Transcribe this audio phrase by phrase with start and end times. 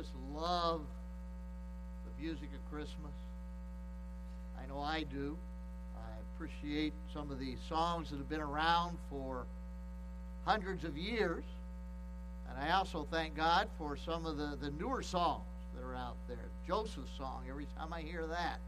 [0.00, 0.80] just love
[2.06, 3.12] the music of Christmas?
[4.58, 5.36] I know I do.
[5.94, 9.44] I appreciate some of the songs that have been around for
[10.46, 11.44] hundreds of years.
[12.48, 15.44] And I also thank God for some of the, the newer songs
[15.74, 16.48] that are out there.
[16.66, 18.58] Joseph's song, every time I hear that,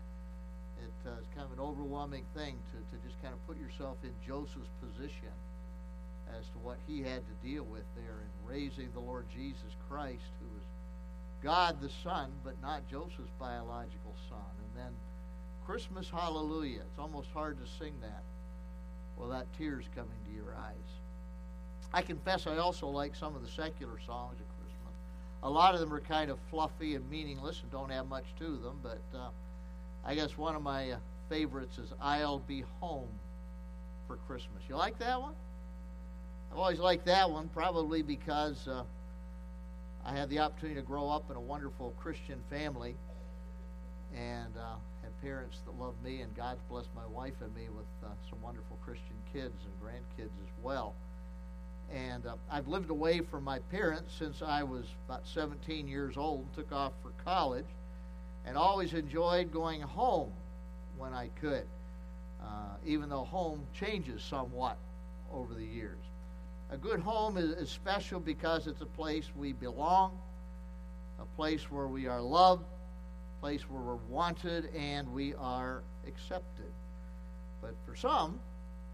[1.06, 4.12] uh, is kind of an overwhelming thing to, to just kind of put yourself in
[4.26, 5.32] Joseph's position
[6.38, 10.32] as to what he had to deal with there in raising the Lord Jesus Christ,
[10.40, 10.61] who was
[11.42, 14.38] God the Son, but not Joseph's biological son.
[14.58, 14.92] And then
[15.66, 16.80] Christmas Hallelujah.
[16.80, 18.22] It's almost hard to sing that
[19.16, 20.74] without tears coming to your eyes.
[21.92, 24.94] I confess I also like some of the secular songs of Christmas.
[25.42, 28.56] A lot of them are kind of fluffy and meaningless and don't have much to
[28.56, 29.28] them, but uh,
[30.04, 30.96] I guess one of my uh,
[31.28, 33.08] favorites is I'll Be Home
[34.06, 34.62] for Christmas.
[34.68, 35.34] You like that one?
[36.50, 38.84] I've always liked that one, probably because uh,
[40.04, 42.96] I had the opportunity to grow up in a wonderful Christian family
[44.14, 47.86] and uh, had parents that loved me, and God's blessed my wife and me with
[48.04, 50.94] uh, some wonderful Christian kids and grandkids as well.
[51.92, 56.40] And uh, I've lived away from my parents since I was about 17 years old,
[56.40, 57.66] and took off for college,
[58.44, 60.32] and always enjoyed going home
[60.98, 61.66] when I could,
[62.42, 64.76] uh, even though home changes somewhat
[65.32, 66.00] over the years.
[66.72, 70.18] A good home is, is special because it's a place we belong,
[71.20, 76.72] a place where we are loved, a place where we're wanted and we are accepted.
[77.60, 78.40] But for some,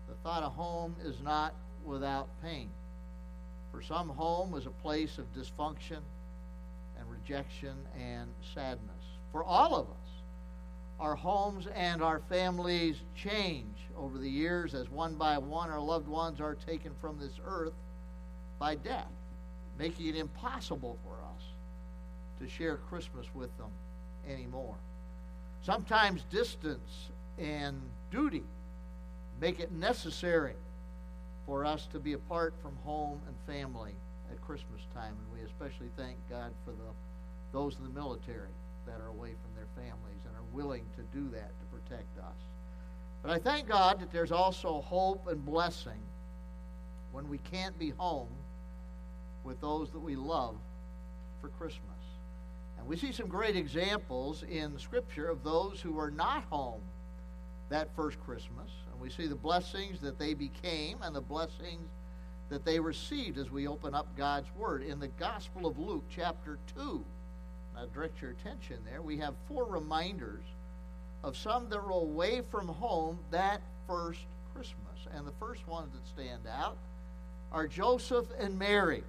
[0.09, 1.55] the thought of home is not
[1.85, 2.69] without pain.
[3.71, 6.01] For some, home is a place of dysfunction
[6.99, 9.05] and rejection and sadness.
[9.31, 9.98] For all of us,
[11.01, 16.09] our homes and our families change over the years as one by one our loved
[16.09, 17.75] ones are taken from this earth
[18.59, 19.11] by death,
[19.79, 21.43] making it impossible for us
[22.41, 23.71] to share Christmas with them
[24.29, 24.77] anymore.
[25.63, 28.43] Sometimes distance and duty
[29.41, 30.55] make it necessary
[31.47, 33.93] for us to be apart from home and family
[34.31, 36.93] at Christmas time, and we especially thank God for the
[37.51, 38.51] those in the military
[38.89, 42.37] that are away from their families and are willing to do that to protect us.
[43.23, 46.01] But I thank God that there's also hope and blessing
[47.13, 48.29] when we can't be home
[49.45, 50.57] with those that we love
[51.41, 51.83] for Christmas.
[52.79, 56.83] And we see some great examples in Scripture of those who were not home
[57.71, 58.71] that first Christmas.
[58.91, 61.89] And we see the blessings that they became and the blessings
[62.49, 64.83] that they received as we open up God's Word.
[64.83, 67.05] In the Gospel of Luke, chapter 2,
[67.79, 70.43] I direct your attention there, we have four reminders
[71.23, 74.21] of some that were away from home that first
[74.53, 75.07] Christmas.
[75.15, 76.77] And the first ones that stand out
[77.53, 79.05] are Joseph and Mary.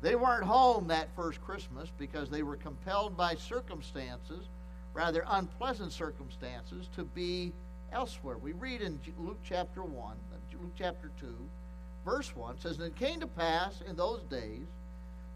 [0.00, 4.46] They weren't home that first Christmas because they were compelled by circumstances,
[4.94, 7.52] rather unpleasant circumstances, to be
[7.92, 8.38] elsewhere.
[8.38, 11.26] We read in Luke chapter 1, uh, Luke chapter 2,
[12.04, 14.66] verse 1 says, And it came to pass in those days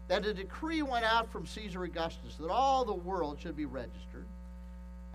[0.07, 4.25] that a decree went out from Caesar Augustus that all the world should be registered.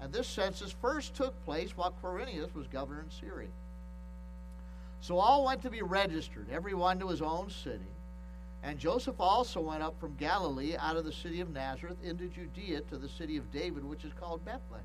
[0.00, 3.48] And this census first took place while Quirinius was governor in Syria.
[5.00, 7.92] So all went to be registered, every one to his own city.
[8.62, 12.80] And Joseph also went up from Galilee out of the city of Nazareth into Judea
[12.82, 14.84] to the city of David, which is called Bethlehem,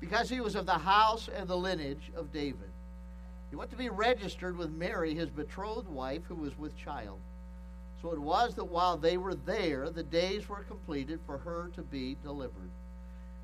[0.00, 2.70] because he was of the house and the lineage of David.
[3.50, 7.18] He went to be registered with Mary, his betrothed wife, who was with child.
[8.02, 11.82] So it was that while they were there, the days were completed for her to
[11.82, 12.70] be delivered.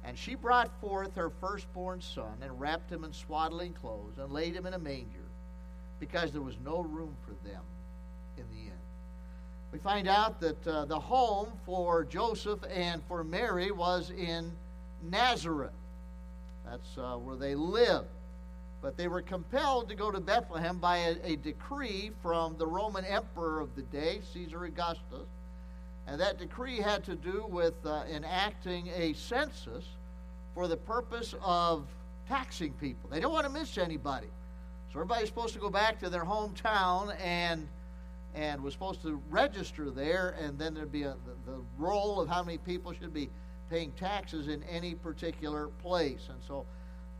[0.04, 4.54] And she brought forth her firstborn son, and wrapped him in swaddling clothes, and laid
[4.54, 5.28] him in a manger,
[6.00, 7.62] because there was no room for them
[8.36, 8.72] in the inn.
[9.70, 14.50] We find out that uh, the home for Joseph and for Mary was in
[15.08, 15.70] Nazareth.
[16.64, 18.08] That's uh, where they lived.
[18.80, 23.04] But they were compelled to go to Bethlehem by a, a decree from the Roman
[23.04, 25.26] emperor of the day, Caesar Augustus.
[26.06, 29.84] And that decree had to do with uh, enacting a census
[30.54, 31.86] for the purpose of
[32.28, 33.10] taxing people.
[33.10, 34.28] They don't want to miss anybody.
[34.92, 37.68] So everybody's supposed to go back to their hometown and
[38.34, 41.16] and was supposed to register there, and then there'd be a,
[41.46, 43.30] the, the roll of how many people should be
[43.70, 46.28] paying taxes in any particular place.
[46.30, 46.64] And so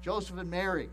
[0.03, 0.89] Joseph and Mary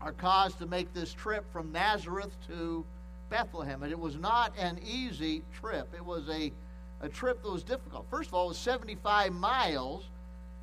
[0.00, 2.84] are caused to make this trip from Nazareth to
[3.30, 3.82] Bethlehem.
[3.82, 6.52] And it was not an easy trip, it was a,
[7.00, 8.06] a trip that was difficult.
[8.10, 10.04] First of all, it was 75 miles,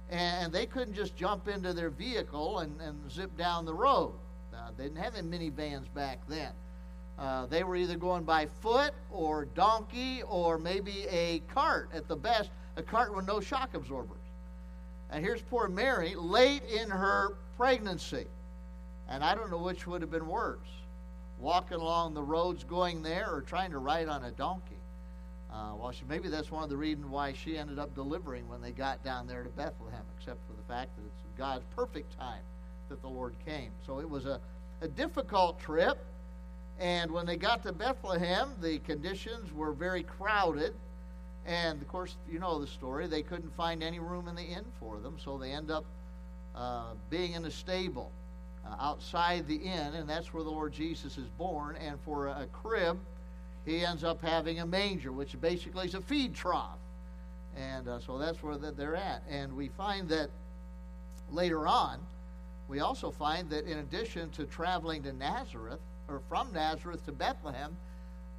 [0.10, 4.14] and they couldn't just jump into their vehicle and, and zip down the road.
[4.54, 6.52] Uh, they didn't have any minivans back then.
[7.18, 12.16] Uh, they were either going by foot or donkey or maybe a cart at the
[12.16, 14.18] best, a cart with no shock absorbers.
[15.12, 18.26] And here's poor Mary, late in her pregnancy.
[19.10, 20.60] And I don't know which would have been worse
[21.44, 24.78] walking along the roads going there or trying to ride on a donkey.
[25.52, 28.62] Uh, well, she, maybe that's one of the reasons why she ended up delivering when
[28.62, 32.42] they got down there to Bethlehem, except for the fact that it's God's perfect time
[32.90, 33.72] that the Lord came.
[33.86, 34.40] So it was a,
[34.82, 35.98] a difficult trip.
[36.80, 40.74] And when they got to Bethlehem, the conditions were very crowded.
[41.46, 43.06] And of course, you know the story.
[43.06, 45.86] They couldn't find any room in the inn for them, so they end up
[46.56, 48.12] uh, being in a stable
[48.66, 51.76] uh, outside the inn, and that's where the Lord Jesus is born.
[51.76, 53.00] And for a, crib,
[53.66, 56.80] he ends up having a manger, which basically is a feed trough.
[57.56, 59.24] And uh, so that's where they're at.
[59.30, 60.30] And we find that
[61.32, 62.00] later on,
[62.68, 67.76] we also find that in addition to traveling to Nazareth, or from Nazareth to Bethlehem,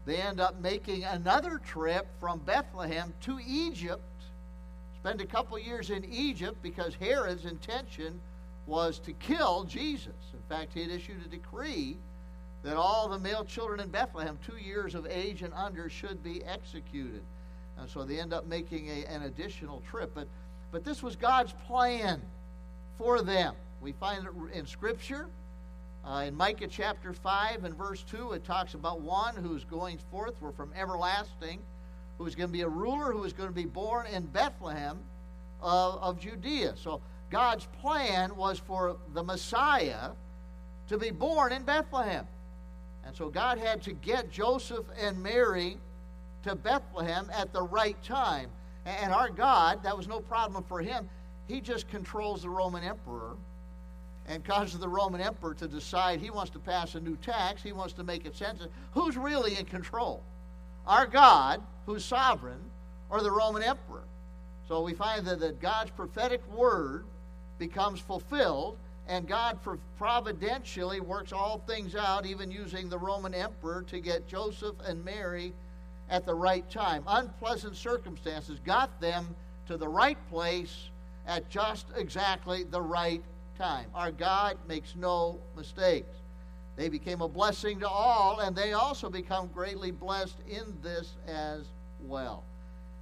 [0.07, 4.03] they end up making another trip from Bethlehem to Egypt.
[5.01, 8.21] Spend a couple years in Egypt because Herod's intention
[8.67, 10.15] was to kill Jesus.
[10.33, 11.97] In fact, he had issued a decree
[12.63, 16.43] that all the male children in Bethlehem, two years of age and under, should be
[16.45, 17.23] executed.
[17.79, 20.13] And so they end up making a, an additional trip.
[20.15, 20.29] But,
[20.73, 22.23] but this was God's plan
[22.97, 23.55] for them.
[23.83, 25.27] We find it in Scripture.
[26.07, 30.35] Uh, in Micah chapter 5 and verse 2, it talks about one who's going forth,
[30.41, 31.61] we're from everlasting,
[32.19, 34.99] who's going to be a ruler who is going to be born in Bethlehem
[35.61, 36.75] of, of Judea.
[36.77, 37.01] So
[37.35, 40.11] God's plan was for the Messiah
[40.87, 42.29] to be born in Bethlehem.
[43.05, 45.79] And so God had to get Joseph and Mary
[46.45, 48.51] to Bethlehem at the right time.
[48.87, 51.09] And our God, that was no problem for him.
[51.49, 53.35] He just controls the Roman emperor
[54.29, 57.73] and causes the Roman emperor to decide he wants to pass a new tax, he
[57.73, 58.69] wants to make a census.
[58.93, 60.23] Who's really in control?
[60.87, 62.61] Our God, who's sovereign,
[63.11, 64.05] or the Roman emperor?
[64.69, 67.07] So we find that, that God's prophetic word
[67.59, 69.59] becomes fulfilled, and God
[69.99, 75.53] providentially works all things out, even using the Roman emperor to get Joseph and Mary
[76.09, 77.05] at the right time.
[77.07, 79.35] Unpleasant circumstances got them
[79.67, 80.91] to the right place
[81.27, 83.23] at just exactly the right
[83.59, 83.87] time.
[83.95, 86.17] Our God makes no mistakes.
[86.77, 91.67] They became a blessing to all, and they also become greatly blessed in this as
[92.01, 92.43] well.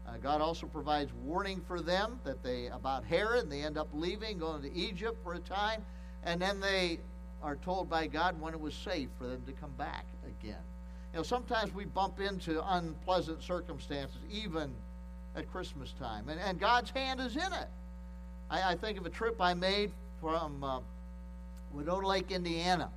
[0.06, 3.88] Uh, God also provides warning for them that they about Herod, and they end up
[3.92, 5.84] leaving, going to Egypt for a time,
[6.24, 6.98] and then they
[7.42, 10.62] are told by God when it was safe for them to come back again.
[11.12, 14.74] You know, sometimes we bump into unpleasant circumstances, even
[15.36, 17.68] at Christmas time, and, and God's hand is in it.
[18.50, 20.80] I, I think of a trip I made from uh,
[21.72, 22.90] Winona Lake, Indiana,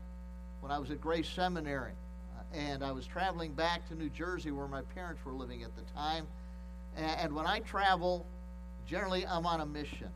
[0.60, 1.94] when I was at Grace Seminary.
[2.38, 5.76] Uh, and I was traveling back to New Jersey where my parents were living at
[5.76, 6.28] the time.
[6.96, 8.26] And, when I travel,
[8.88, 10.10] generally I'm on a mission.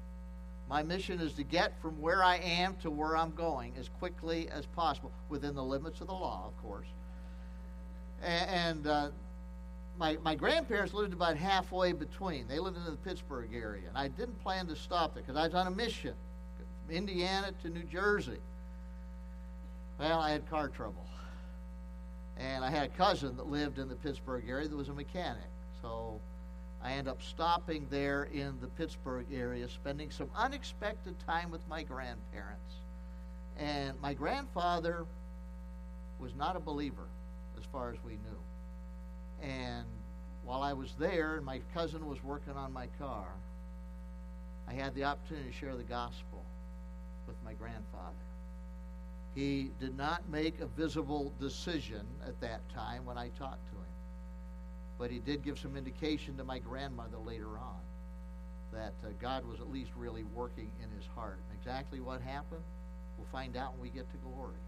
[0.69, 4.49] My mission is to get from where I am to where I'm going as quickly
[4.49, 6.87] as possible, within the limits of the law, of course.
[8.21, 9.09] And, and uh,
[9.97, 12.47] my, my grandparents lived about halfway between.
[12.47, 15.45] They lived in the Pittsburgh area, and I didn't plan to stop there because I
[15.45, 16.13] was on a mission.
[16.85, 18.39] from Indiana to New Jersey.
[19.99, 21.05] Well, I had car trouble.
[22.37, 25.43] And I had a cousin that lived in the Pittsburgh area that was a mechanic.
[25.81, 26.21] So
[26.81, 31.83] I end up stopping there in the Pittsburgh area, spending some unexpected time with my
[31.83, 32.75] grandparents.
[33.57, 35.05] And my grandfather
[36.19, 37.07] was not a believer,
[37.57, 39.47] as far as we knew.
[39.47, 39.85] And
[40.43, 43.27] while I was there, and my cousin was working on my car,
[44.67, 46.45] I had the opportunity to share the gospel
[47.27, 48.15] with my grandfather.
[49.35, 53.78] He did not make a visible decision at that time when I talked to him,
[54.99, 57.79] but he did give some indication to my grandmother later on
[58.71, 61.39] that uh, God was at least really working in his heart.
[61.59, 62.61] exactly what happened,
[63.17, 64.61] we'll find out when we get to glory.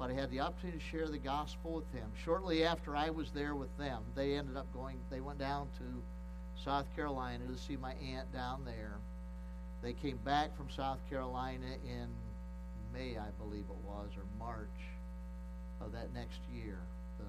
[0.00, 2.10] But I had the opportunity to share the gospel with him.
[2.24, 6.64] Shortly after I was there with them, they ended up going, they went down to
[6.64, 8.98] South Carolina to see my aunt down there
[9.82, 12.08] they came back from South Carolina in
[12.92, 14.68] May, I believe it was, or March
[15.80, 16.78] of that next year.
[17.18, 17.24] The,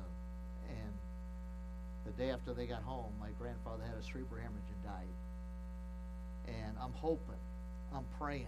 [0.69, 0.93] and
[2.05, 5.07] the day after they got home, my grandfather had a cerebral hemorrhage and died.
[6.47, 7.35] And I'm hoping,
[7.93, 8.47] I'm praying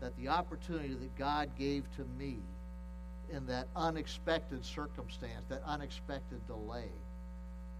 [0.00, 2.38] that the opportunity that God gave to me
[3.30, 6.90] in that unexpected circumstance, that unexpected delay,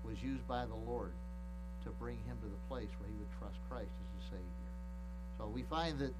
[0.04, 1.12] was used by the Lord
[1.85, 4.70] to bring him to the place where he would trust Christ as his Savior.
[5.38, 6.14] So we find that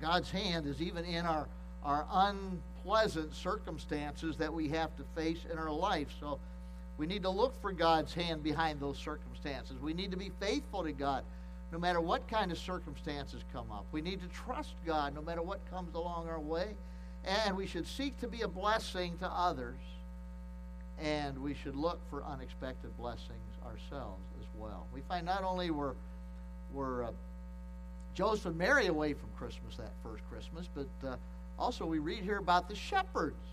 [0.00, 1.48] God's hand is even in our,
[1.84, 6.08] our unpleasant circumstances that we have to face in our life.
[6.18, 6.38] So
[7.00, 9.80] We need to look for God's hand behind those circumstances.
[9.80, 11.24] We need to be faithful to God
[11.72, 13.86] no matter what kind of circumstances come up.
[13.90, 16.76] We need to trust God no matter what comes along our way.
[17.24, 19.80] And we should seek to be a blessing to others.
[20.98, 24.86] And we should look for unexpected blessings ourselves as well.
[24.92, 25.96] We find not only were,
[26.70, 27.12] were uh,
[28.12, 31.16] Joseph and Mary away from Christmas that first Christmas, but uh,
[31.58, 33.46] also we read here about the shepherds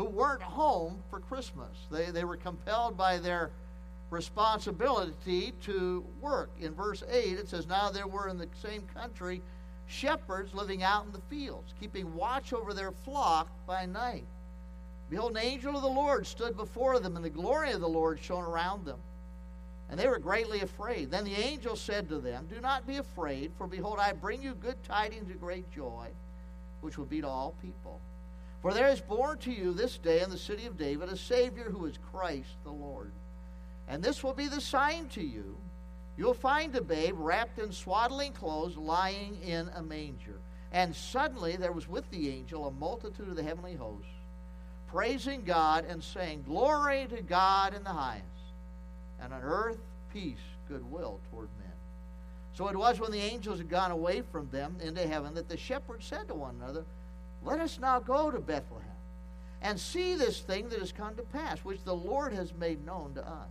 [0.00, 1.76] who weren't home for Christmas.
[1.90, 3.50] They, they were compelled by their
[4.08, 6.48] responsibility to work.
[6.58, 9.42] In verse 8, it says, Now there were in the same country
[9.88, 14.24] shepherds living out in the fields, keeping watch over their flock by night.
[15.10, 18.18] Behold, an angel of the Lord stood before them, and the glory of the Lord
[18.22, 19.00] shone around them.
[19.90, 21.10] And they were greatly afraid.
[21.10, 24.54] Then the angel said to them, Do not be afraid, for behold, I bring you
[24.54, 26.08] good tidings of great joy,
[26.80, 28.00] which will be to all people.
[28.62, 31.70] For there is born to you this day in the city of David a Savior
[31.70, 33.12] who is Christ the Lord.
[33.88, 35.56] And this will be the sign to you.
[36.16, 40.38] You'll find a babe wrapped in swaddling clothes lying in a manger.
[40.72, 44.12] And suddenly there was with the angel a multitude of the heavenly hosts,
[44.86, 48.26] praising God and saying, Glory to God in the highest,
[49.20, 49.78] and on earth
[50.12, 50.38] peace,
[50.68, 51.72] goodwill toward men.
[52.52, 55.56] So it was when the angels had gone away from them into heaven that the
[55.56, 56.84] shepherds said to one another,
[57.42, 58.86] Let us now go to Bethlehem
[59.62, 63.14] and see this thing that has come to pass, which the Lord has made known
[63.14, 63.48] to us.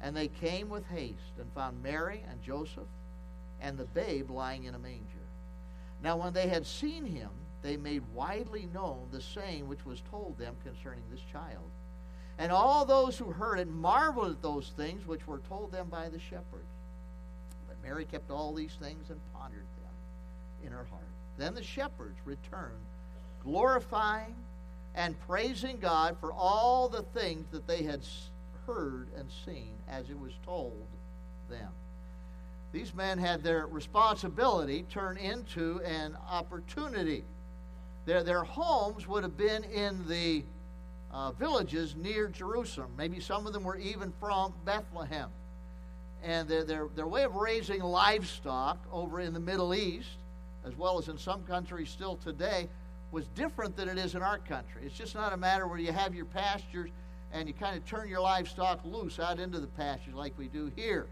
[0.00, 2.88] And they came with haste and found Mary and Joseph
[3.60, 5.02] and the babe lying in a manger.
[6.02, 7.30] Now, when they had seen him,
[7.62, 11.70] they made widely known the saying which was told them concerning this child.
[12.38, 16.10] And all those who heard it marveled at those things which were told them by
[16.10, 16.68] the shepherds.
[17.66, 21.15] But Mary kept all these things and pondered them in her heart.
[21.38, 22.84] Then the shepherds returned,
[23.42, 24.34] glorifying
[24.94, 28.00] and praising God for all the things that they had
[28.66, 30.86] heard and seen as it was told
[31.48, 31.68] them.
[32.72, 37.24] These men had their responsibility turned into an opportunity.
[38.06, 40.44] Their, their homes would have been in the
[41.10, 42.90] uh, villages near Jerusalem.
[42.96, 45.30] Maybe some of them were even from Bethlehem.
[46.22, 50.18] And their, their, their way of raising livestock over in the Middle East,
[50.66, 52.68] as well as in some countries still today,
[53.12, 54.82] was different than it is in our country.
[54.84, 56.90] It's just not a matter where you have your pastures
[57.32, 60.70] and you kind of turn your livestock loose out into the pastures like we do
[60.74, 61.06] here.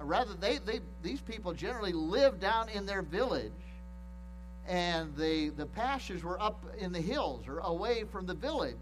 [0.00, 3.52] Uh, rather, they, they, these people generally live down in their village,
[4.68, 8.76] and the, the pastures were up in the hills or away from the village.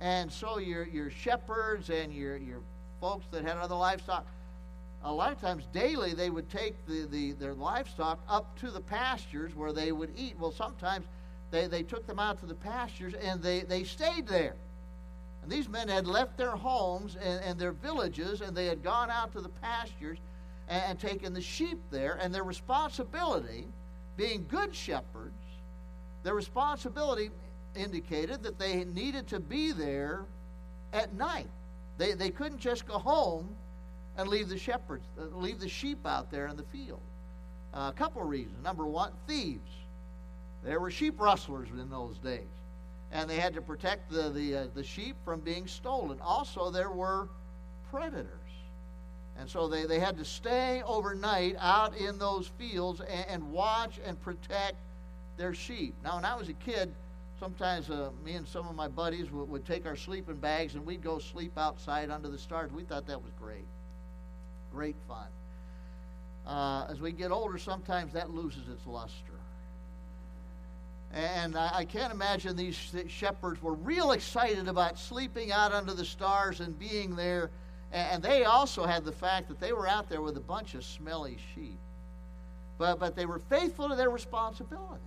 [0.00, 2.60] And so your, your shepherds and your, your
[3.00, 4.26] folks that had other livestock,
[5.04, 8.80] a lot of times daily they would take the, the, their livestock up to the
[8.80, 10.36] pastures where they would eat.
[10.38, 11.06] Well, sometimes
[11.50, 14.54] they, they took them out to the pastures and they, they stayed there.
[15.42, 19.10] And these men had left their homes and, and their villages, and they had gone
[19.10, 20.18] out to the pastures
[20.68, 22.16] and, and taken the sheep there.
[22.22, 23.66] And their responsibility,
[24.16, 25.34] being good shepherds,
[26.22, 27.30] their responsibility
[27.74, 30.26] indicated that they needed to be there
[30.92, 31.48] at night.
[31.98, 33.56] They, they couldn't just go home
[34.16, 37.00] and leave the shepherds, uh, leave the sheep out there in the field.
[37.74, 38.62] Uh, a couple of reasons.
[38.62, 39.70] Number one, thieves.
[40.62, 42.48] There were sheep rustlers in those days
[43.12, 46.18] and they had to protect the, the, uh, the sheep from being stolen.
[46.22, 47.28] Also, there were
[47.90, 48.28] predators.
[49.38, 54.00] And so they, they had to stay overnight out in those fields and, and watch
[54.04, 54.76] and protect
[55.36, 55.94] their sheep.
[56.02, 56.92] Now, when I was a kid,
[57.38, 60.84] sometimes uh, me and some of my buddies would, would take our sleeping bags and
[60.84, 62.72] we'd go sleep outside under the stars.
[62.72, 63.66] We thought that was great.
[64.72, 65.26] Great fun.
[66.46, 69.32] Uh, as we get older, sometimes that loses its luster.
[71.12, 76.04] And I, I can't imagine these shepherds were real excited about sleeping out under the
[76.04, 77.50] stars and being there.
[77.92, 80.84] And they also had the fact that they were out there with a bunch of
[80.84, 81.78] smelly sheep.
[82.78, 85.02] But, but they were faithful to their responsibility.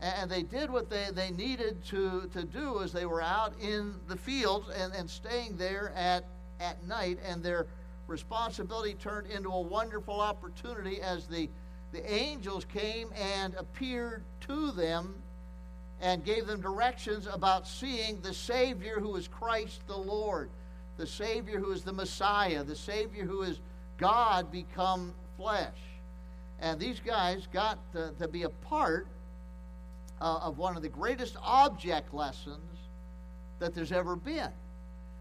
[0.00, 3.96] And they did what they, they needed to, to do as they were out in
[4.06, 6.24] the fields and, and staying there at,
[6.60, 7.18] at night.
[7.26, 7.66] And their
[8.10, 11.48] responsibility turned into a wonderful opportunity as the
[11.92, 15.14] the angels came and appeared to them
[16.00, 20.50] and gave them directions about seeing the Savior who is Christ the Lord,
[20.96, 23.60] the Savior who is the Messiah, the Savior who is
[23.98, 25.78] God become flesh.
[26.60, 29.08] And these guys got to, to be a part
[30.20, 32.78] uh, of one of the greatest object lessons
[33.58, 34.52] that there's ever been.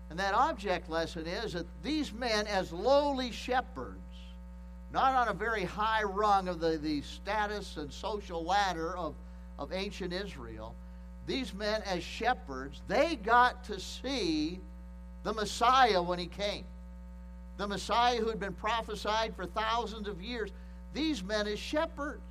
[0.09, 3.99] And that object lesson is that these men, as lowly shepherds,
[4.91, 9.13] not on a very high rung of the, the status and social ladder of,
[9.59, 10.75] of ancient Israel.
[11.27, 14.59] These men, as shepherds, they got to see
[15.23, 16.65] the Messiah when he came.
[17.57, 20.49] The Messiah who had been prophesied for thousands of years.
[20.93, 22.23] These men, as shepherds,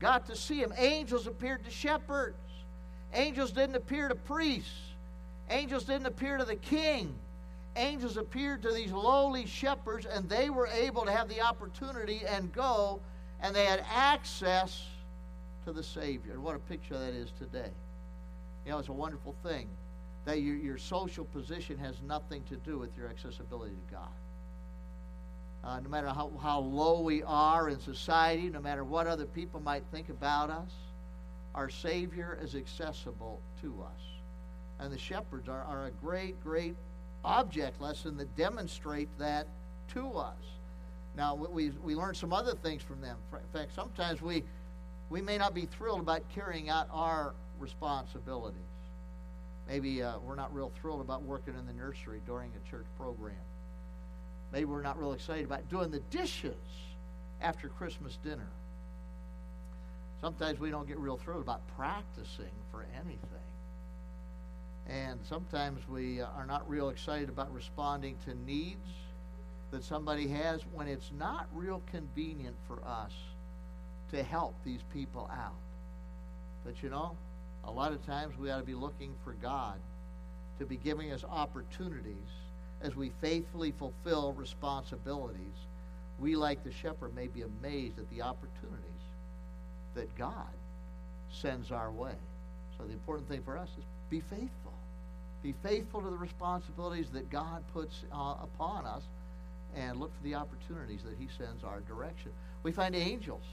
[0.00, 0.72] got to see him.
[0.76, 2.36] Angels appeared to shepherds.
[3.14, 4.87] Angels didn't appear to priests.
[5.50, 7.14] Angels didn't appear to the king.
[7.76, 12.52] Angels appeared to these lowly shepherds, and they were able to have the opportunity and
[12.52, 13.00] go,
[13.40, 14.84] and they had access
[15.64, 16.32] to the Savior.
[16.32, 17.70] And what a picture that is today.
[18.64, 19.68] You know, it's a wonderful thing
[20.24, 24.08] that your, your social position has nothing to do with your accessibility to God.
[25.64, 29.60] Uh, no matter how, how low we are in society, no matter what other people
[29.60, 30.70] might think about us,
[31.54, 34.17] our Savior is accessible to us.
[34.80, 36.76] And the shepherds are, are a great, great
[37.24, 39.46] object lesson that demonstrate that
[39.94, 40.36] to us.
[41.16, 43.16] Now, we, we learn some other things from them.
[43.32, 44.44] In fact, sometimes we,
[45.10, 48.60] we may not be thrilled about carrying out our responsibilities.
[49.66, 53.34] Maybe uh, we're not real thrilled about working in the nursery during a church program.
[54.52, 56.54] Maybe we're not real excited about doing the dishes
[57.40, 58.48] after Christmas dinner.
[60.20, 63.47] Sometimes we don't get real thrilled about practicing for anything.
[64.88, 68.88] And sometimes we uh, are not real excited about responding to needs
[69.70, 73.12] that somebody has when it's not real convenient for us
[74.10, 75.52] to help these people out.
[76.64, 77.16] But you know,
[77.64, 79.78] a lot of times we ought to be looking for God
[80.58, 82.16] to be giving us opportunities
[82.80, 85.66] as we faithfully fulfill responsibilities.
[86.18, 88.82] We, like the shepherd, may be amazed at the opportunities
[89.94, 90.48] that God
[91.30, 92.14] sends our way.
[92.76, 94.67] So the important thing for us is be faithful.
[95.42, 99.04] Be faithful to the responsibilities that God puts uh, upon us
[99.76, 102.32] and look for the opportunities that he sends our direction.
[102.62, 103.44] We find angels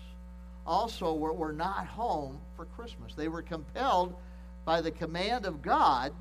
[0.65, 3.13] also were, were not home for Christmas.
[3.13, 4.15] They were compelled
[4.65, 6.12] by the command of God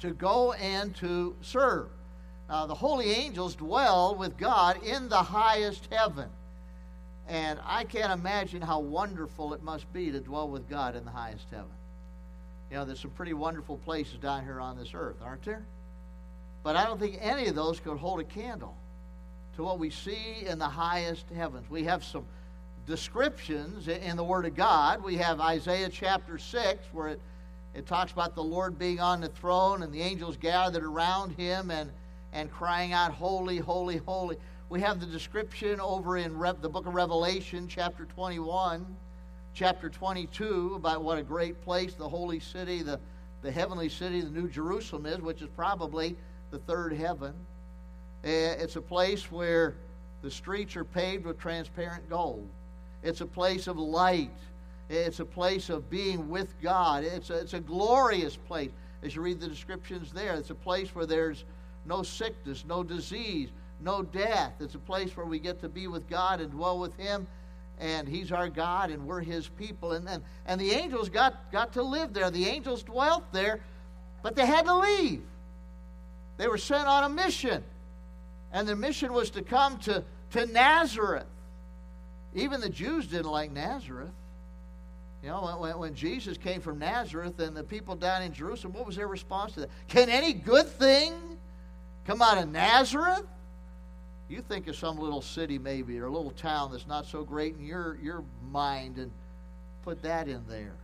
[0.00, 1.88] to go and to serve.
[2.48, 6.30] The holy angels dwell with God in the highest heaven.
[7.28, 11.10] And I can't imagine how wonderful it must be to dwell with God in the
[11.10, 11.66] highest heaven.
[12.74, 15.64] You know, there's some pretty wonderful places down here on this earth, aren't there?
[16.64, 18.74] But I don't think any of those could hold a candle
[19.54, 21.70] to what we see in the highest heavens.
[21.70, 22.26] We have some
[22.84, 25.04] descriptions in the Word of God.
[25.04, 27.20] We have Isaiah chapter 6, where it,
[27.74, 31.70] it talks about the Lord being on the throne and the angels gathered around him
[31.70, 31.92] and,
[32.32, 34.36] and crying out, Holy, holy, holy.
[34.68, 38.84] We have the description over in Re- the book of Revelation, chapter 21,
[39.54, 42.98] chapter 22, about what a great place the holy city, the,
[43.42, 46.16] the heavenly city, the New Jerusalem is, which is probably
[46.50, 47.32] the third heaven.
[48.24, 49.76] Eh, it's a place where
[50.22, 52.48] the streets are paved with transparent gold.
[53.04, 54.36] It's a place of light.
[54.88, 57.04] It's a place of being with God.
[57.04, 58.70] It's a, it's a glorious place.
[59.04, 61.44] As you read the descriptions there, it's a place where there's
[61.84, 64.54] no sickness, no disease, no death.
[64.60, 67.26] It's a place where we get to be with God and dwell with Him,
[67.78, 69.92] and He's our God, and we're His people.
[69.92, 72.30] And, and, and the angels got, got to live there.
[72.30, 73.60] The angels dwelt there,
[74.22, 75.22] but they had to leave.
[76.36, 77.62] They were sent on a mission,
[78.52, 81.26] and the mission was to come to, to Nazareth.
[82.34, 84.10] Even the Jews didn't like Nazareth.
[85.22, 88.86] You know, when, when Jesus came from Nazareth and the people down in Jerusalem, what
[88.86, 89.70] was their response to that?
[89.88, 91.14] Can any good thing
[92.04, 93.24] come out of Nazareth?
[94.28, 97.56] You think of some little city, maybe, or a little town that's not so great
[97.56, 99.10] in your, your mind, and
[99.82, 100.74] put that in there.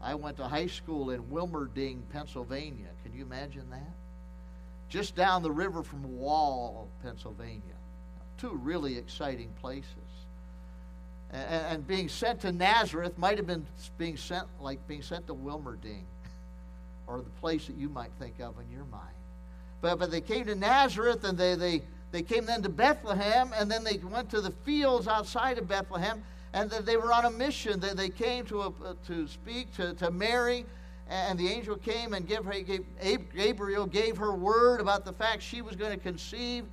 [0.00, 2.88] I went to high school in Wilmerding, Pennsylvania.
[3.02, 3.94] Can you imagine that?
[4.88, 7.62] Just down the river from Wall, Pennsylvania.
[8.38, 10.06] Two really exciting places
[11.30, 13.66] and, and being sent to Nazareth might have been
[13.98, 16.04] being sent like being sent to Wilmerding
[17.06, 19.02] or the place that you might think of in your mind.
[19.80, 23.70] But, but they came to Nazareth and they, they, they came then to Bethlehem and
[23.70, 27.80] then they went to the fields outside of Bethlehem and they were on a mission.
[27.80, 30.64] They, they came to, a, uh, to speak to, to Mary
[31.08, 32.84] and the angel came and gave her, gave,
[33.34, 36.64] Gabriel gave her word about the fact she was going to conceive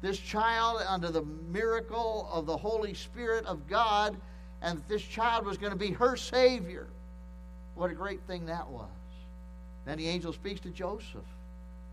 [0.00, 4.16] this child under the miracle of the Holy Spirit of God,
[4.62, 6.86] and that this child was going to be her Savior.
[7.74, 8.88] What a great thing that was.
[9.84, 11.24] Then the angel speaks to Joseph.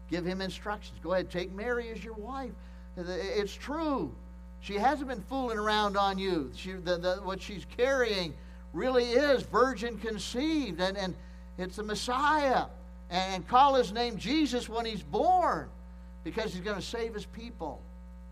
[0.10, 1.00] Give him instructions.
[1.02, 2.52] Go ahead, take Mary as your wife.
[2.98, 4.14] It's true.
[4.60, 6.52] She hasn't been fooling around on you.
[6.56, 8.34] She, the, the, what she's carrying
[8.74, 11.16] really is virgin conceived, and, and
[11.58, 12.66] it's the Messiah.
[13.10, 15.70] And call his name Jesus when he's born
[16.24, 17.82] because he's going to save his people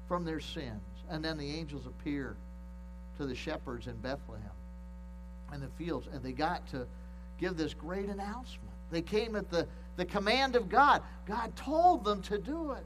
[0.08, 0.82] from their sins.
[1.10, 2.36] And then the angels appear
[3.17, 4.49] to the shepherds in Bethlehem
[5.54, 6.86] and the fields, and they got to
[7.39, 8.73] give this great announcement.
[8.91, 11.01] They came at the, the command of God.
[11.25, 12.86] God told them to do it.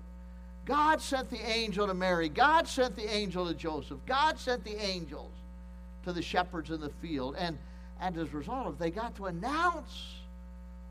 [0.69, 2.29] God sent the angel to Mary.
[2.29, 3.97] God sent the angel to Joseph.
[4.05, 5.31] God sent the angels
[6.03, 7.35] to the shepherds in the field.
[7.39, 7.57] And,
[7.99, 10.19] and as a result of it, they got to announce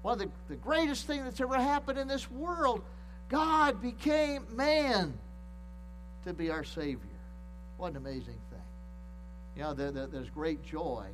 [0.03, 2.83] one of the, the greatest thing that's ever happened in this world.
[3.29, 5.17] God became man
[6.25, 6.99] to be our Savior.
[7.77, 8.59] What an amazing thing.
[9.55, 11.07] You know, there, there, there's great joy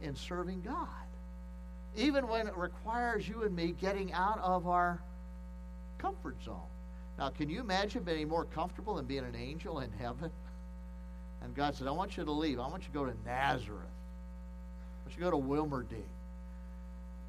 [0.00, 0.86] in serving God,
[1.96, 5.02] even when it requires you and me getting out of our
[5.98, 6.60] comfort zone.
[7.18, 10.30] Now, can you imagine being more comfortable than being an angel in heaven?
[11.42, 12.58] And God said, I want you to leave.
[12.58, 13.82] I want you to go to Nazareth.
[13.82, 16.02] I want you to go to Wilmerding.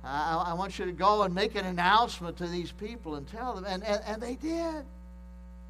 [0.04, 3.56] I, I want you to go and make an announcement to these people and tell
[3.56, 3.66] them.
[3.66, 4.86] And, and, and they did.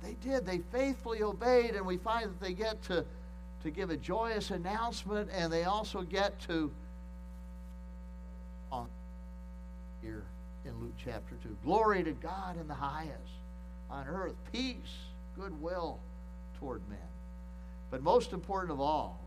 [0.04, 0.45] They did.
[0.45, 3.06] They faithfully obeyed, and we find that they get to,
[3.63, 6.71] to give a joyous announcement, and they also get to
[8.71, 8.88] on
[10.01, 10.23] here
[10.65, 11.58] in Luke chapter 2.
[11.63, 13.13] Glory to God in the highest,
[13.95, 14.75] on earth, peace,
[15.39, 15.99] goodwill
[16.60, 16.97] toward men.
[17.89, 19.21] But most important of all,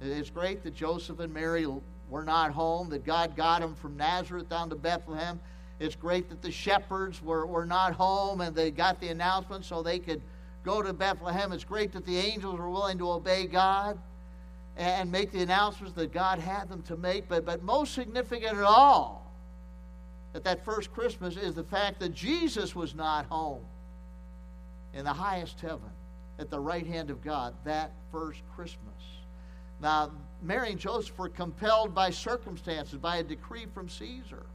[0.00, 1.66] it's great that Joseph and Mary
[2.08, 5.40] were not home, that God got them from Nazareth down to Bethlehem.
[5.80, 9.82] It's great that the shepherds were, were not home and they got the announcement so
[9.82, 10.22] they could
[10.62, 11.50] go to Bethlehem.
[11.50, 13.98] It's great that the angels were willing to obey God
[14.76, 17.28] and make the announcements that God had them to make.
[17.28, 19.34] But, but most significant of all,
[20.32, 23.64] at that first Christmas, is the fact that Jesus was not home
[24.96, 25.90] in the highest heaven
[26.38, 28.80] at the right hand of God that first Christmas.
[29.80, 30.10] Now,
[30.42, 34.46] Mary and Joseph were compelled by circumstances, by a decree from Caesar.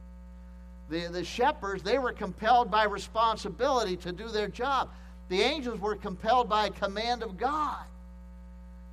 [0.89, 4.89] The, the shepherds, they were compelled by responsibility to do their job.
[5.29, 7.85] The angels were compelled by a command of God.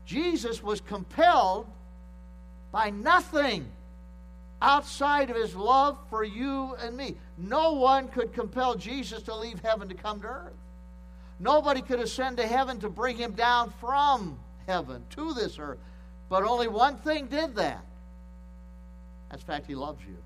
[0.04, 1.66] Jesus was compelled
[2.70, 3.66] by nothing
[4.60, 7.16] outside of his love for you and me.
[7.38, 10.52] No one could compel Jesus to leave heaven to come to earth.
[11.40, 15.78] Nobody could ascend to heaven to bring him down from heaven to this earth.
[16.28, 17.84] But only one thing did that.
[19.30, 20.16] That's fact he loves you.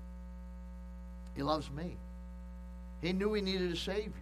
[1.35, 1.97] He loves me.
[3.01, 4.13] He knew he needed a Savior.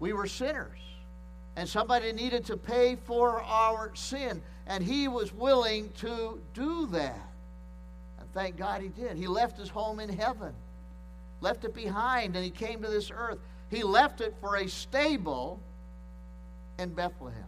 [0.00, 0.78] We were sinners.
[1.56, 4.42] And somebody needed to pay for our sin.
[4.66, 7.28] And he was willing to do that.
[8.18, 9.16] And thank God he did.
[9.16, 10.54] He left his home in heaven,
[11.40, 13.38] left it behind, and he came to this earth.
[13.70, 15.60] He left it for a stable
[16.78, 17.44] in Bethlehem.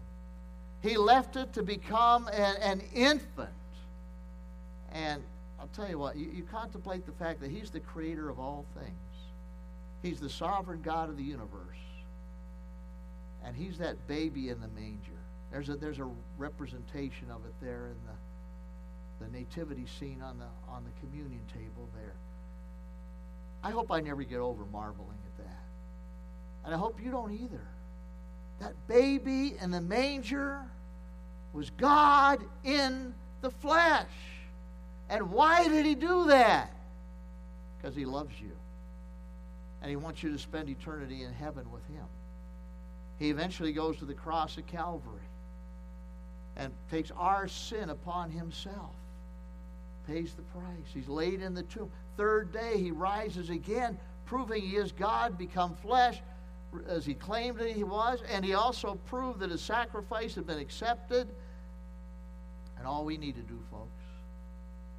[0.82, 3.50] He left it to become an, an infant.
[4.92, 5.22] And
[5.58, 8.64] I'll tell you what, you, you contemplate the fact that He's the creator of all
[8.74, 8.92] things,
[10.02, 11.60] He's the sovereign God of the universe.
[13.44, 15.12] And He's that baby in the manger.
[15.52, 16.08] There's a, there's a
[16.38, 21.88] representation of it there in the, the nativity scene on the, on the communion table
[21.94, 22.14] there.
[23.62, 25.64] I hope I never get over marveling at that.
[26.64, 27.62] And I hope you don't either
[28.60, 30.60] that baby in the manger
[31.52, 34.06] was God in the flesh.
[35.08, 36.74] And why did he do that?
[37.76, 38.52] Because he loves you.
[39.82, 42.04] And he wants you to spend eternity in heaven with him.
[43.18, 45.20] He eventually goes to the cross at Calvary
[46.56, 48.94] and takes our sin upon himself,
[50.06, 50.86] pays the price.
[50.92, 51.90] He's laid in the tomb.
[52.16, 56.20] Third day, he rises again, proving he is God, become flesh
[56.88, 60.58] as he claimed that he was, and he also proved that his sacrifice had been
[60.58, 61.28] accepted.
[62.78, 63.90] And all we need to do, folks,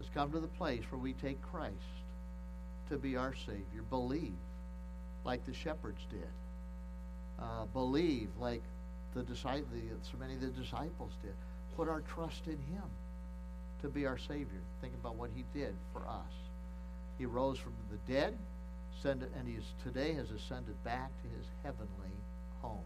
[0.01, 1.75] is come to the place where we take Christ
[2.89, 3.83] to be our Savior.
[3.89, 4.33] Believe
[5.23, 6.29] like the shepherds did.
[7.39, 8.63] Uh, believe like
[9.13, 11.33] the, so many of the disciples did.
[11.75, 12.83] Put our trust in Him
[13.81, 14.61] to be our Savior.
[14.81, 16.33] Think about what He did for us.
[17.17, 18.37] He rose from the dead
[18.97, 22.15] ascended, and he today has ascended back to his heavenly
[22.61, 22.83] home.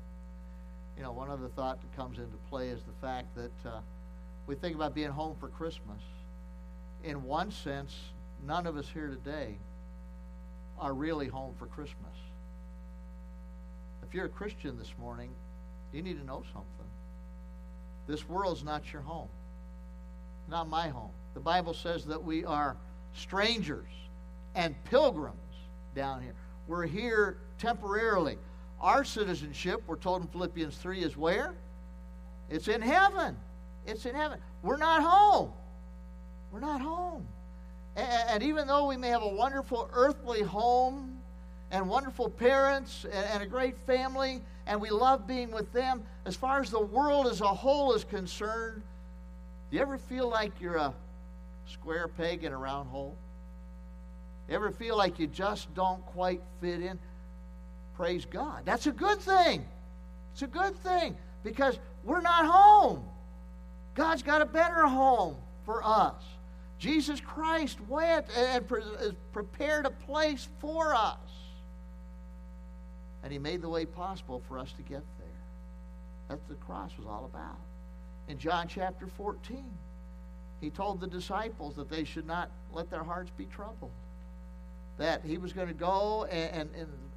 [0.98, 3.80] You know, one other thought that comes into play is the fact that uh,
[4.48, 6.02] we think about being home for Christmas.
[7.04, 7.96] In one sense,
[8.46, 9.58] none of us here today
[10.78, 12.16] are really home for Christmas.
[14.08, 15.32] If you're a Christian this morning,
[15.94, 16.68] you need to know something.
[18.08, 19.30] This world's not your home,
[20.50, 21.12] not my home.
[21.34, 22.76] The Bible says that we are
[23.14, 23.88] strangers
[24.56, 25.41] and pilgrims
[25.94, 26.34] down here.
[26.68, 28.38] We're here temporarily.
[28.80, 31.54] Our citizenship, we're told in Philippians 3, is where?
[32.50, 33.38] It's in heaven.
[33.86, 34.40] It's in heaven.
[34.64, 35.52] We're not home.
[36.52, 37.28] We're not home.
[37.96, 41.20] And, even though we may have a wonderful earthly home
[41.72, 46.62] and wonderful parents and a great family, and we love being with them, as far
[46.62, 48.82] as the world as a whole is concerned,
[49.70, 50.94] do you ever feel like you're a
[51.66, 53.18] square peg in a round hole?
[54.50, 57.00] Ever feel like you just don't quite fit in?
[57.96, 58.64] Praise God.
[58.66, 59.66] That's a good thing.
[60.34, 63.04] It's a good thing because we're not home.
[63.94, 66.24] God's got a better home for us.
[66.80, 68.66] Jesus Christ went and
[69.32, 71.18] prepared a place for us.
[73.24, 75.28] And he made the way possible for us to get there.
[76.28, 77.60] That's what the cross was all about.
[78.28, 79.64] In John chapter 14,
[80.60, 83.92] he told the disciples that they should not let their hearts be troubled.
[84.98, 86.70] That he was going to go and,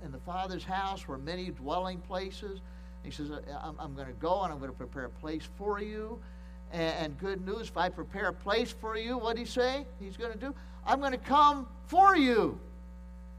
[0.04, 2.60] in the Father's house were many dwelling places.
[3.02, 3.30] He says,
[3.62, 6.20] I'm, I'm going to go and I'm going to prepare a place for you.
[6.72, 9.86] And, and good news, if I prepare a place for you, what did he say
[10.00, 10.54] he's going to do?
[10.86, 12.58] I'm going to come for you.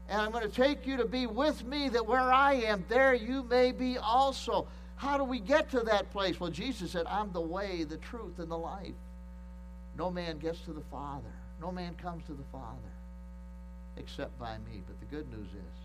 [0.08, 3.14] And I'm going to take you to be with me, that where I am, there
[3.14, 4.68] you may be also.
[4.94, 6.38] How do we get to that place?
[6.38, 8.94] Well, Jesus said, I'm the way, the truth, and the life.
[9.98, 11.32] No man gets to the Father.
[11.60, 12.95] No man comes to the Father
[13.96, 14.82] except by me.
[14.86, 15.76] But the good news is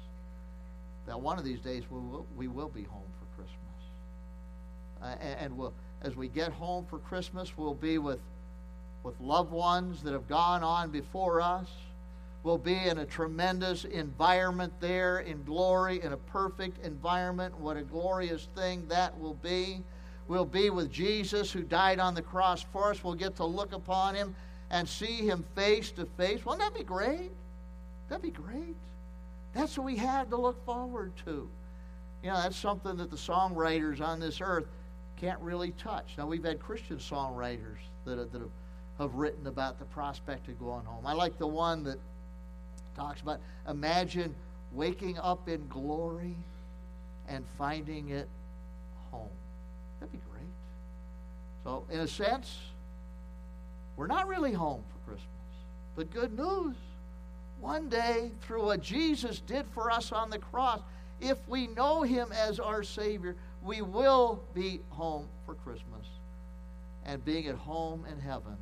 [1.08, 3.58] that one of these days we will, we will be home for Christmas.
[5.02, 8.20] Uh, and, and we'll, as we get home for Christmas, we'll be with,
[9.04, 11.68] with loved ones that have gone on before us.
[12.44, 17.56] We'll be in a tremendous environment there, in glory, in a perfect environment.
[17.60, 19.82] What a glorious thing that will be.
[20.28, 23.04] We'll be with Jesus who died on the cross for us.
[23.04, 24.36] We'll get to look upon him
[24.72, 26.44] and see him face to face.
[26.46, 27.32] Won't that be great?
[28.12, 28.76] That'd be great.
[29.54, 31.48] That's what we had to look forward to.
[32.22, 34.66] You know, that's something that the songwriters on this earth
[35.16, 36.16] can't really touch.
[36.18, 38.42] Now, we've had Christian songwriters that, have, that
[38.98, 41.08] have, written about the prospect of going home.
[41.08, 42.00] I like the one that
[42.98, 44.36] talks about imagine
[44.74, 46.36] waking up in glory
[47.30, 48.28] and finding it
[49.10, 49.30] home.
[50.02, 50.50] That'd be great.
[51.64, 52.58] So, in a sense,
[53.96, 55.30] we're not really home for Christmas.
[55.96, 56.76] But good news
[57.62, 60.82] one day, through what Jesus did for us on the cross,
[61.22, 66.08] if we know Him as our Savior, we will be home for Christmas.
[67.06, 68.58] And being at home in heaven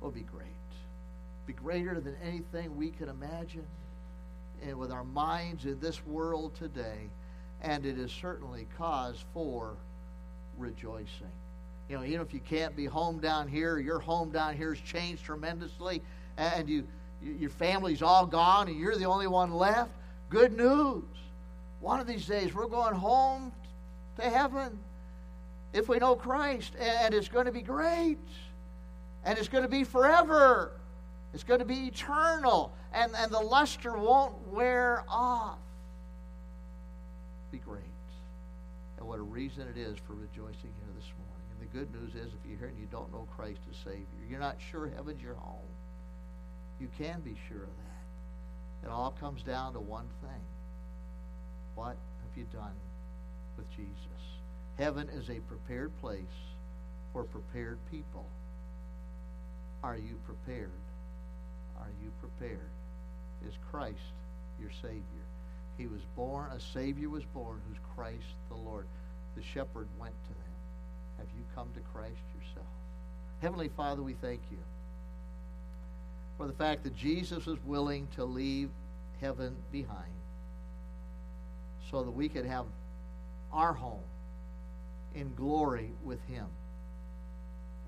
[0.00, 0.46] will be great.
[1.46, 3.66] Be greater than anything we can imagine
[4.62, 7.10] and with our minds in this world today.
[7.62, 9.76] And it is certainly cause for
[10.56, 11.32] rejoicing.
[11.88, 14.82] You know, even if you can't be home down here, your home down here has
[14.82, 16.02] changed tremendously,
[16.36, 16.86] and you
[17.22, 19.90] your family's all gone and you're the only one left.
[20.28, 21.04] Good news.
[21.80, 23.52] One of these days, we're going home
[24.16, 24.78] to heaven
[25.72, 28.18] if we know Christ, and it's going to be great.
[29.24, 30.72] And it's going to be forever.
[31.32, 32.72] It's going to be eternal.
[32.92, 35.58] And, and the luster won't wear off.
[37.52, 37.84] Be great.
[38.98, 41.46] And what a reason it is for rejoicing here this morning.
[41.52, 44.06] And the good news is if you're here and you don't know Christ as Savior,
[44.28, 45.68] you're not sure heaven's your home
[46.80, 48.88] you can be sure of that.
[48.88, 50.40] It all comes down to one thing.
[51.74, 52.74] What have you done
[53.56, 53.90] with Jesus?
[54.78, 56.24] Heaven is a prepared place
[57.12, 58.24] for prepared people.
[59.82, 60.70] Are you prepared?
[61.78, 62.70] Are you prepared?
[63.46, 63.98] Is Christ
[64.58, 65.26] your Savior?
[65.76, 68.86] He was born, a Savior was born, who's Christ the Lord.
[69.36, 70.52] The shepherd went to them.
[71.18, 72.66] Have you come to Christ yourself?
[73.40, 74.58] Heavenly Father, we thank you
[76.40, 78.70] for the fact that Jesus was willing to leave
[79.20, 80.14] heaven behind
[81.90, 82.64] so that we could have
[83.52, 84.00] our home
[85.14, 86.46] in glory with him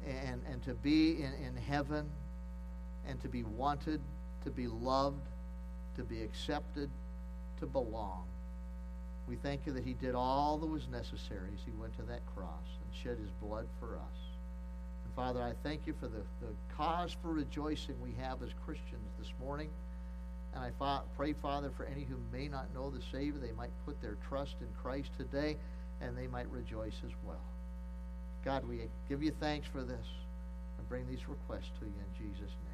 [0.06, 2.10] and, and to be in, in heaven
[3.08, 4.02] and to be wanted,
[4.44, 5.26] to be loved,
[5.96, 6.90] to be accepted,
[7.58, 8.24] to belong.
[9.26, 12.20] We thank you that he did all that was necessary as he went to that
[12.34, 14.21] cross and shed his blood for us.
[15.14, 19.33] Father, I thank you for the, the cause for rejoicing we have as Christians this
[19.38, 19.68] morning.
[20.55, 23.70] And I fa- pray, Father, for any who may not know the Savior, they might
[23.85, 25.57] put their trust in Christ today
[26.01, 27.40] and they might rejoice as well.
[28.44, 30.07] God, we give you thanks for this
[30.79, 32.71] and bring these requests to you in Jesus' name.